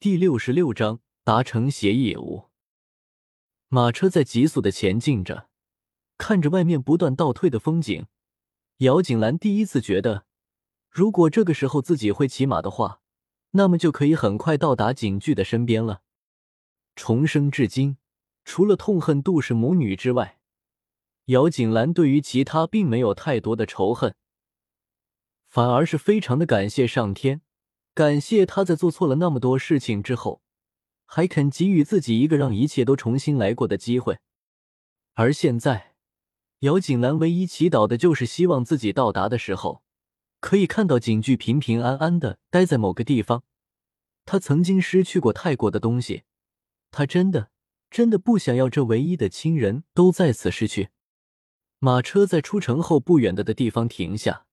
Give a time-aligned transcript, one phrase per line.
[0.00, 2.50] 第六十六章达成协议五。
[3.66, 5.48] 马车在急速的前进着，
[6.16, 8.06] 看着外面不断倒退的风景，
[8.76, 10.24] 姚景兰第一次觉得，
[10.88, 13.00] 如果这个时候自己会骑马的话，
[13.50, 16.02] 那么就可以很快到达景剧的身边了。
[16.94, 17.96] 重生至今，
[18.44, 20.38] 除了痛恨杜氏母女之外，
[21.24, 24.14] 姚景兰对于其他并没有太多的仇恨，
[25.48, 27.42] 反而是非常的感谢上天。
[27.98, 30.40] 感谢他在做错了那么多事情之后，
[31.04, 34.20] 还肯给予自己一个让一切都重新来过的机会。
[35.14, 35.96] 而现在，
[36.60, 39.82] 姚景兰唯一祈祷的就是希望自己到达的时候，
[40.38, 43.42] 可以看到景剧平平安安的待在某个地方。
[44.24, 46.22] 他曾经失去过太过的东西，
[46.92, 47.50] 他真的
[47.90, 50.90] 真的不想要这唯一的亲人都在此失去。
[51.80, 54.46] 马车在出城后不远的的地方停下，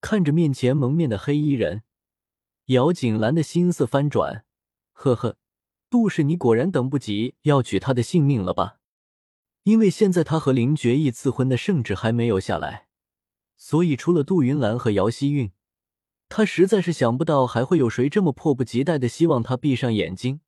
[0.00, 1.82] 看着面前蒙面的黑衣人。
[2.66, 4.44] 姚景兰的心思翻转，
[4.92, 5.36] 呵呵，
[5.90, 8.78] 杜氏，你果然等不及要取他的性命了吧？
[9.64, 12.86] 因为现在他和林觉意赐婚的圣旨还没有下来，
[13.56, 15.50] 所以除了杜云兰和姚希韵，
[16.28, 20.40] 他实在是想不到还会有谁这么迫不及待的希望他闭上眼睛，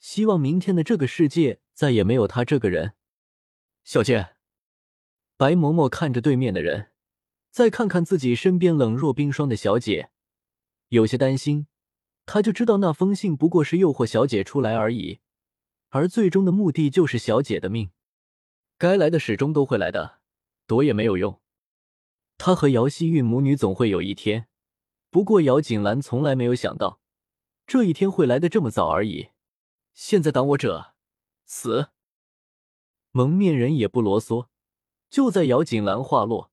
[0.00, 2.94] 希望明天的这个世界再也没有他这个人。
[3.84, 4.30] 小姐，
[5.36, 6.92] 白嬷嬷看着对面的人，
[7.50, 10.10] 再看看自己身边冷若冰霜的小姐。
[10.88, 11.66] 有些担心，
[12.24, 15.20] 他就知道那封信不过是诱惑小姐出来而已，
[15.88, 17.90] 而最终的目的就是小姐的命。
[18.78, 20.20] 该来的始终都会来的，
[20.66, 21.40] 躲也没有用。
[22.38, 24.48] 他和姚希韵母女总会有一天，
[25.10, 27.00] 不过姚锦兰从来没有想到，
[27.66, 29.30] 这一天会来的这么早而已。
[29.94, 30.94] 现在挡我者，
[31.46, 31.88] 死！
[33.12, 34.48] 蒙面人也不啰嗦，
[35.08, 36.52] 就在姚锦兰话落，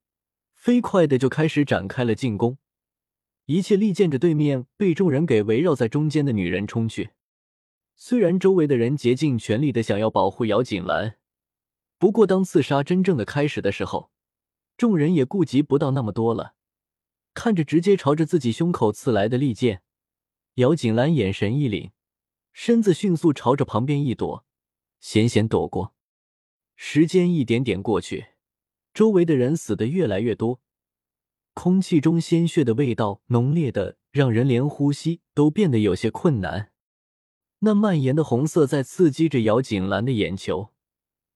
[0.54, 2.58] 飞快的就开始展开了进攻。
[3.45, 7.11] 一切利剑着对面被众人给围绕在中间的女人冲去。
[7.95, 11.17] 虽然周围的人竭尽全力的想要保护姚锦兰，
[11.97, 14.11] 不过当刺杀真正的开始的时候，
[14.77, 16.55] 众人也顾及不到那么多了。
[17.33, 19.82] 看着直接朝着自己胸口刺来的利剑，
[20.55, 21.92] 姚锦兰眼神一凛，
[22.53, 24.45] 身子迅速朝着旁边一躲，
[24.99, 25.93] 险险躲过。
[26.76, 28.27] 时间一点点过去，
[28.93, 30.61] 周围的人死的越来越多。
[31.53, 36.71] 空气中鲜血的味道浓烈的，让人连呼吸都变得有些困难。
[37.59, 40.69] 那蔓延的红色在刺激着姚锦兰的眼球。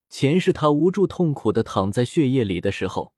[0.10, 3.14] 前世她无助痛苦的躺在血液里的时候，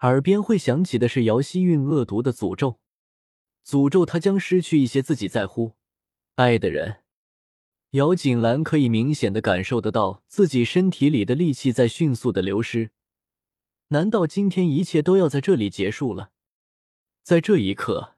[0.00, 2.78] 耳边会响起的是姚希韵恶毒的诅咒，
[3.66, 5.72] 诅咒她将失去一些自己在乎、
[6.36, 6.96] 爱的人。
[7.90, 12.90] 姚锦兰可以明显的感受得到自己身体里的力气在迅速的流失。
[13.88, 16.30] 难道今天一切都要在这里结束了？
[17.22, 18.16] 在这一刻，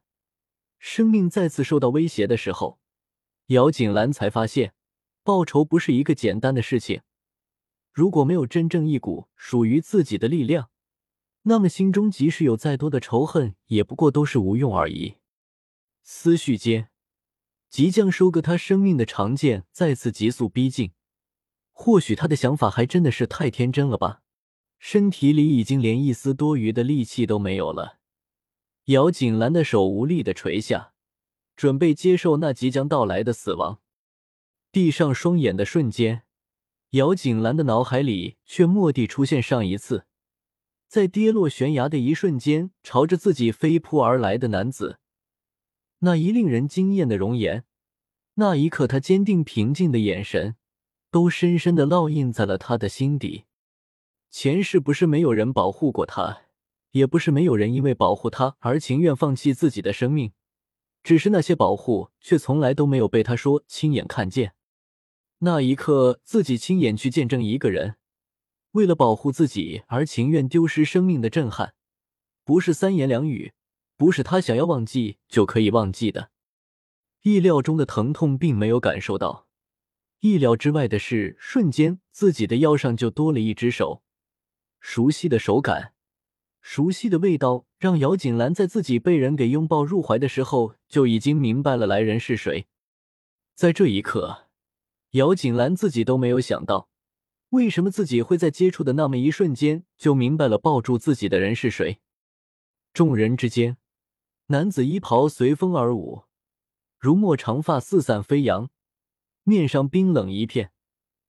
[0.78, 2.78] 生命再次受到威胁的时候，
[3.46, 4.74] 姚景兰才发现，
[5.22, 7.02] 报仇不是一个简单的事情。
[7.92, 10.70] 如果没有真正一股属于自己的力量，
[11.42, 15.16] 那么心中即使有再多的仇恨，也不过都是无用而已。
[16.02, 16.90] 思绪间，
[17.68, 20.92] 即将收割他生命的长剑再次急速逼近。
[21.72, 24.22] 或许他的想法还真的是太天真了吧。
[24.78, 27.98] 身体里已经连一丝多余的力气都没有了，
[28.86, 30.92] 姚锦兰的手无力的垂下，
[31.56, 33.80] 准备接受那即将到来的死亡。
[34.70, 36.22] 闭上双眼的瞬间，
[36.90, 40.04] 姚锦兰的脑海里却蓦地出现上一次，
[40.86, 44.98] 在跌落悬崖的一瞬间，朝着自己飞扑而来的男子，
[46.00, 47.64] 那一令人惊艳的容颜，
[48.34, 50.56] 那一刻他坚定平静的眼神，
[51.10, 53.45] 都深深的烙印在了他的心底。
[54.30, 56.42] 前世不是没有人保护过他，
[56.90, 60.32] 也不是没有人因为保护他而情愿放弃自己的生命，
[61.02, 64.54] 只是那些保护却从来都没有被他说亲眼看见。
[65.38, 67.96] 那一刻，自己亲眼去见证一个人
[68.72, 71.74] 为了保护自己而情愿丢失生命的震撼，
[72.44, 73.52] 不是三言两语，
[73.96, 76.30] 不是他想要忘记就可以忘记的。
[77.22, 79.46] 意料中的疼痛并没有感受到，
[80.20, 84.02] 意料之外的是，瞬间自己的腰上就多了一只手。
[84.88, 85.94] 熟悉的手感，
[86.60, 92.68] 熟悉的味道，让姚锦兰在自己被人给拥抱入怀的时候，就已经明白了来人是谁。
[93.56, 94.46] 在这一刻，
[95.10, 96.88] 姚锦兰自己都没有想到，
[97.48, 101.98] 为什么自己会在接触的那么一瞬间就明白了抱住自己的人是谁。
[102.94, 103.78] 众人之间，
[104.46, 106.22] 男子衣袍随风而舞，
[107.00, 108.70] 如墨长发四散飞扬，
[109.42, 110.70] 面上冰冷一片。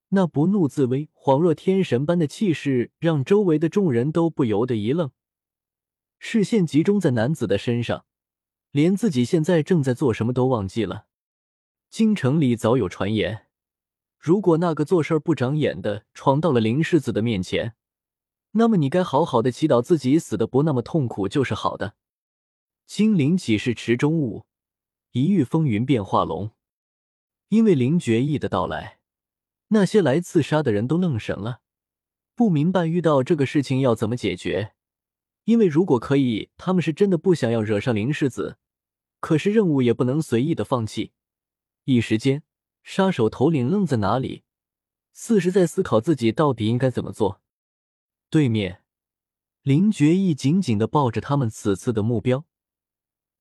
[0.09, 5.11] 那不怒自威、恍若天神般的气势，让周围的众人都不由得一愣，
[6.17, 8.05] 视线集中在男子的身上，
[8.71, 11.07] 连自己现在正在做什么都忘记了。
[11.89, 13.47] 京城里早有传言，
[14.17, 17.75] 如果那个做事不长眼的闯到了林世子的面前，
[18.51, 21.95] 那么你该好好的祈祷自己死的不那么痛苦就是好的。
[22.85, 24.45] 金陵岂是池中物，
[25.11, 26.51] 一遇风云变化龙。
[27.49, 28.99] 因为林觉义的到来，
[29.69, 31.61] 那些来刺杀的人都愣神了，
[32.35, 34.73] 不明白遇到这个事情要怎么解决。
[35.43, 38.57] 因为如果可以，他们是真的不想要惹上林世子，
[39.19, 41.13] 可是任务也不能随意的放弃。
[41.85, 42.43] 一时间，
[42.83, 44.43] 杀手头领愣在哪里，
[45.13, 47.41] 似是在思考自己到底应该怎么做。
[48.29, 48.83] 对面，
[49.63, 52.45] 林觉义紧紧的抱着他们此次的目标，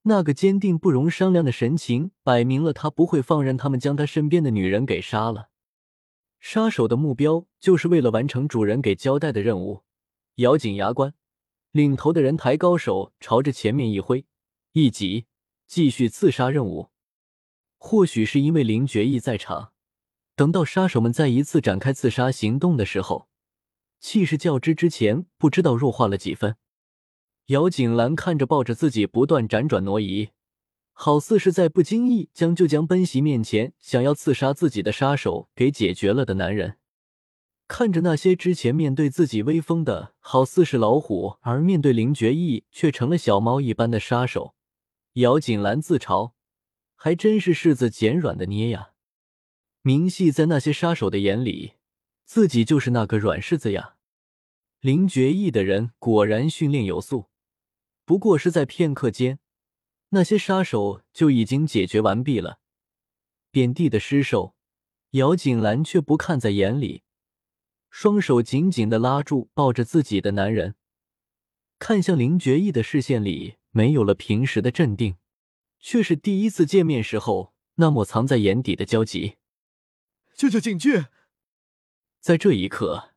[0.03, 5.51] 那个坚定不容商量的神情，摆明了他不会放任他们将他身边的女人给杀了。
[6.39, 9.83] 杀手的目标就是为了完成主人给交代的任务，
[10.37, 11.15] 咬紧牙关。
[11.73, 14.25] 领头的人抬高手，朝着前面一挥，
[14.73, 15.27] 一急，
[15.67, 16.91] 继续刺杀任务。
[17.77, 19.73] 或许是因为林觉义在场，
[20.35, 23.29] 等到杀手们再一次展开刺杀行动的时候，
[24.01, 26.57] 气势较之之前不知道弱化了几分。
[27.47, 30.31] 姚景兰看着抱着自己不断辗转挪移，
[30.99, 36.79] 好似是在不经意将就将奔袭面前想要刺杀自己的杀手给解决了的男人。
[37.69, 44.55] 看着那些之前面对自己威风的好似是老虎，而面对林觉义却成了小猫一般的杀手，
[45.15, 46.33] 姚锦兰自嘲
[46.97, 48.93] ：“还真是柿子捡软的捏呀！”
[49.83, 51.75] 明细在那些杀手的眼里，
[52.25, 53.97] 自己就是那个软柿子呀。
[54.81, 57.27] 林觉义的人果然训练有素，
[58.07, 59.41] 不过是在片刻间，
[60.11, 62.61] 那些杀手就已经解决完毕了。
[63.51, 64.55] 遍地的尸首，
[65.11, 67.03] 姚锦兰却不看在眼里。
[67.91, 70.75] 双手紧紧的拉住抱着自己的男人，
[71.79, 75.17] 看向林觉义的视线里没有了平时的镇定，
[75.81, 79.37] 却是第一次见面时候那抹藏在眼底的焦急。
[80.35, 81.07] 救救景俊！
[82.21, 83.15] 在这一刻，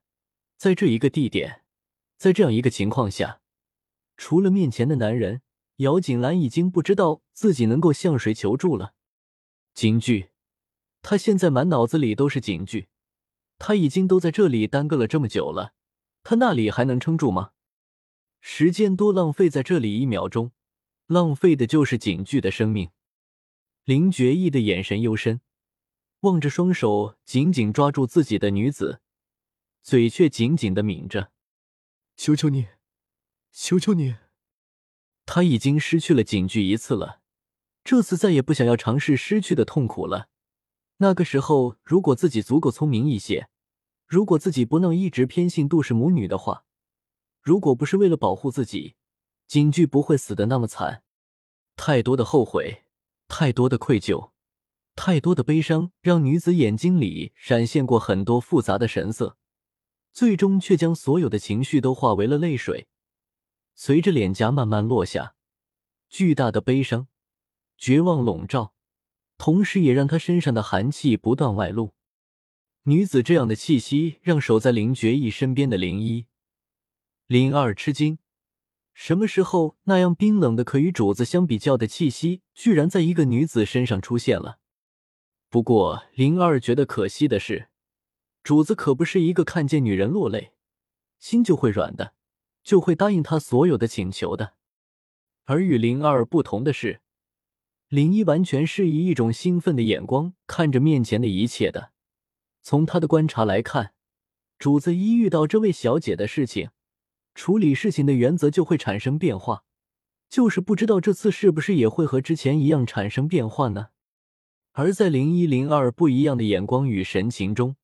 [0.56, 1.64] 在这一个地点，
[2.16, 3.42] 在这样一个情况下，
[4.16, 5.42] 除了面前的男人，
[5.80, 8.94] 姚锦兰已经不知道自己能够向谁求助了。
[9.74, 10.32] 景剧，
[11.02, 12.90] 他现在满脑子里都是景剧。
[13.58, 15.74] 他已经都在这里耽搁了这么久了，
[16.24, 17.52] 他那里还能撑住吗？
[18.42, 20.52] 时间多浪费在这里一秒钟，
[21.08, 22.90] 浪费的就是景剧的生命。
[23.86, 25.42] 林觉意的眼神幽深，
[26.22, 29.02] 望着双手紧紧抓住自己的女子，
[29.82, 31.32] 嘴却紧紧的抿着
[32.16, 32.68] ：“求求你，
[33.52, 34.16] 求求你！”
[35.32, 37.22] 他已经失去了景剧一次了，
[37.84, 40.28] 这次再也不想要尝试失去的痛苦了。
[40.98, 43.48] 那个时候，如果自己足够聪明一些，
[44.08, 46.66] 如果自己不能一直偏信杜氏母女的话，
[47.44, 48.96] 如果不是为了保护自己，
[49.48, 51.04] 景剧不会死的那么惨。
[51.76, 52.86] 太多的后悔，
[53.28, 54.32] 太多的愧疚，
[54.96, 59.38] 太多的悲伤，让女子眼睛里闪现过很多复杂的神色，
[60.12, 62.88] 最终却将所有的情绪都化为了泪水，
[63.82, 65.36] 随着脸颊慢慢落下，
[66.10, 67.08] 巨大的悲伤、
[67.78, 68.74] 绝望笼罩。
[69.38, 71.94] 同时，也让他身上的寒气不断外露。
[72.84, 76.26] 女子这样的气息，让守在林觉义身边的林一、
[77.26, 78.20] 林二吃惊：
[78.94, 84.60] 什么时候那样冰冷的可与主子相比较的气息，居然在一个女子身上出现了？
[85.50, 87.70] 不过，林二觉得可惜的是，
[88.44, 90.52] 主子可不是一个看见女人落泪，
[91.18, 92.14] 心就会软的，
[92.64, 94.54] 就会答应他所有的请求的。
[95.46, 97.02] 而与林二不同的是。
[97.88, 101.92] 林一完全是以一种兴奋的眼光看着面前的一切的。
[102.62, 103.94] 从他的观察来看，
[104.60, 106.70] 主子一遇到这位小姐的事情，
[107.34, 109.64] 处理事情的原则就会产生变化。
[110.30, 113.88] 就是不知道这次是不是也会和之前一样产生变化呢？
[114.74, 117.76] 而在零一零二不一样的眼光与神情中，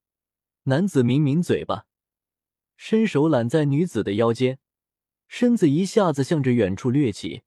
[0.66, 1.88] 男子抿抿嘴巴，
[2.78, 4.60] 伸手揽在女子的腰间，
[5.28, 7.44] 身子一下子向着远处掠起。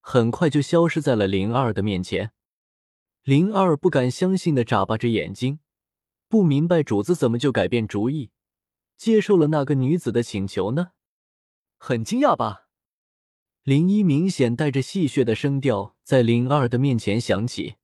[0.00, 2.32] 很快就消失在了灵二的面前。
[3.24, 5.58] 灵二不敢相信的眨巴着眼睛，
[6.28, 8.30] 不明白主子怎么就改变主意，
[8.96, 10.92] 接受了那个女子的请求呢？
[11.76, 12.68] 很惊讶吧？
[13.64, 17.74] 林一明显带着戏谑的声调在灵二的面前响起，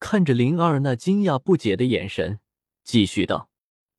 [0.00, 2.40] 看着灵二那惊讶不解的眼神，
[2.82, 3.50] 继续道：“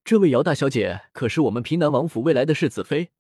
[0.03, 3.11] 这位姚大小姐可是我们平南王府未来的世子妃，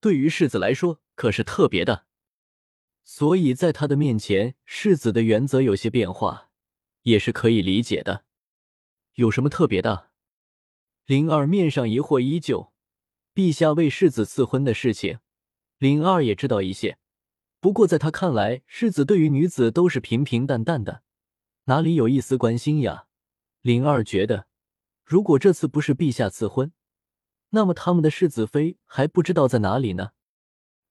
[0.00, 2.06] 对于世子来说可是特别的。”
[3.04, 6.50] 所以在他的面前，世子的原则有些变化，
[7.02, 8.24] 也是可以理解的。
[9.14, 10.10] 有什么特别的？
[11.06, 12.72] 灵儿面上疑惑依旧。
[13.34, 15.20] 陛下为世子赐婚的事情，
[15.78, 16.98] 灵儿也知道一些。
[17.60, 21.02] 不过在他看来，世子对于女子都是平平淡淡的，
[21.64, 23.06] 哪里有一丝关心呀？
[23.62, 24.46] 灵儿觉得，
[25.04, 26.72] 如果这次不是陛下赐婚，
[27.50, 30.10] 那么他们的世子妃还不知道在哪里呢。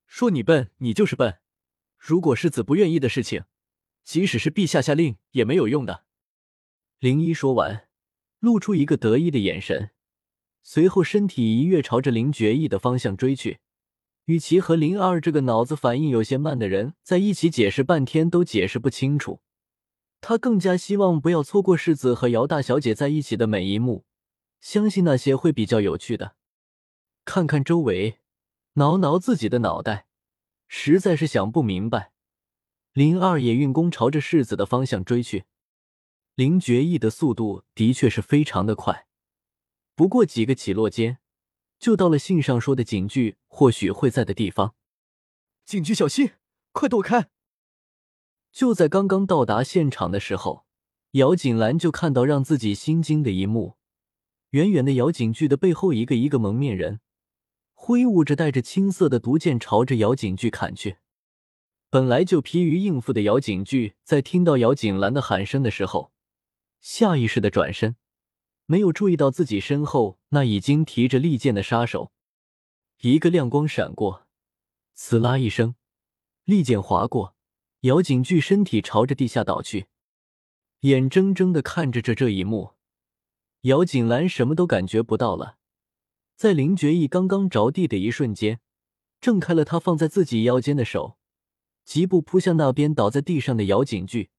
[0.05, 1.39] 说你笨，你就是笨。
[1.97, 3.43] 如果世子不愿意的事情，
[4.03, 6.05] 即使是陛下下令也没有用的。
[6.99, 7.87] 灵一说完，
[8.39, 9.91] 露出一个得意的眼神，
[10.63, 13.59] 随后身体一跃，朝着林觉意的方向追去。
[14.25, 19.41] 与其和林二这个脑子反应有些慢的人在一起解释半天都解释不清楚，
[20.21, 24.05] 他更加希望不要错过世子和姚大小姐在一起的每一幕，
[24.59, 26.35] 相信那些会比较有趣的。
[27.29, 28.17] 看看周围，
[28.73, 30.07] 挠挠自己的脑袋，
[30.67, 32.11] 实在是想不明白。
[32.93, 35.45] 林二也运功朝着世子的方向追去。
[36.33, 39.05] 林觉意的速度的确是非常的快，
[39.93, 41.19] 不过几个起落间，
[41.77, 44.73] 就到了信上说的警局或许会在的地方。
[45.63, 46.31] 警局小心，
[46.71, 47.29] 快躲开！
[48.51, 50.65] 就在刚刚到达现场的时候，
[51.11, 53.77] 姚锦兰就看到让自己心惊的一幕：
[54.49, 57.01] 远远的姚景句的背后，一个一个蒙面人
[57.81, 60.97] 挥舞着带着青色的毒剑，朝着姚景句砍去。
[61.89, 66.11] 本来就疲于应付的姚景句，在听到姚景兰的喊声的时候，
[66.81, 67.95] 下意识的转身，
[68.65, 72.11] 没有注意到自己身后那已经提着利剑的杀手。
[72.99, 74.27] 一个亮光闪过，
[74.95, 75.73] 呲啦一声，
[76.43, 77.33] 利剑划过，
[77.81, 79.87] 姚景巨身体朝着地下倒去。
[80.81, 82.73] 眼睁睁的看着这这一幕，
[83.61, 85.58] 姚景兰什么都感觉不到了。
[86.39, 88.61] 在林觉意刚刚着地的一瞬间，
[89.19, 91.17] 挣开了他放在自己腰间的手，
[91.83, 94.29] 疾步扑向那边倒在地上的姚景巨，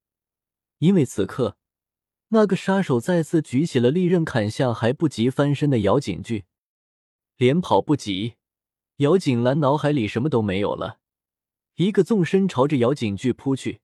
[0.79, 1.57] 因为此刻。
[2.29, 6.45] 那个杀手再次举起了利刃，砍向还不及翻身的姚景巨，
[7.37, 8.33] 连跑不及，
[8.95, 10.97] 姚景兰脑海里什么都没有了，
[11.75, 13.81] 一个纵身朝着姚景巨扑去，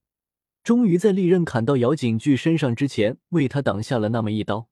[0.64, 4.70] 终于在利刃砍到姚景巨身上之前，为他挡下了那么一刀。